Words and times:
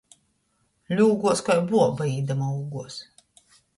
Ļūguos, 0.99 1.43
kai 1.49 1.57
buoba, 1.73 2.07
īdama 2.15 2.49
ūguos. 2.57 2.97